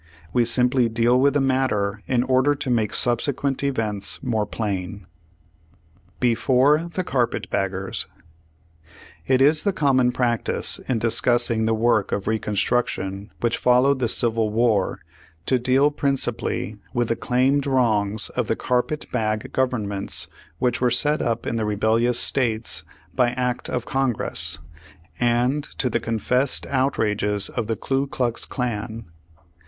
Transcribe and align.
We 0.33 0.45
simply 0.45 0.89
deal 0.89 1.19
with 1.21 1.35
the 1.35 1.39
matter 1.41 2.01
in 2.07 2.23
order 2.23 2.55
to 2.55 2.69
make 2.71 2.91
subsequent 2.91 3.63
events 3.63 4.17
more 4.23 4.47
plain. 4.47 5.05
BEFOKE 6.19 6.91
THE 6.93 7.03
'^CARPET 7.03 7.51
BAGGERS" 7.51 8.07
It 9.27 9.43
is 9.43 9.61
the 9.61 9.71
common 9.71 10.11
practice 10.11 10.79
in 10.89 10.97
discussing 10.97 11.65
the 11.65 11.75
work 11.75 12.11
of 12.11 12.27
Reconstruction 12.27 13.31
which 13.41 13.57
followed 13.59 13.99
the 13.99 14.07
Civil 14.07 14.49
War, 14.49 15.01
to 15.45 15.59
deal 15.59 15.91
principally 15.91 16.79
with 16.95 17.09
the 17.09 17.15
claimed 17.15 17.67
wrongs 17.67 18.29
of 18.29 18.47
the 18.47 18.55
*'Carpet 18.55 19.05
bag 19.11 19.51
Governments" 19.53 20.27
which 20.57 20.81
were 20.81 20.89
set 20.89 21.21
up 21.21 21.45
in 21.45 21.57
the 21.57 21.65
rebellious 21.65 22.19
states 22.19 22.83
by 23.13 23.29
act 23.33 23.69
of 23.69 23.85
Congress, 23.85 24.57
and 25.19 25.65
to 25.77 25.91
the 25.91 25.99
confessed 25.99 26.65
outrages 26.71 27.49
of 27.49 27.67
the 27.67 27.75
Klu 27.75 28.07
Klux 28.07 28.45
Klan. 28.45 29.05